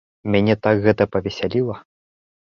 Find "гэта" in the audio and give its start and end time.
0.85-1.07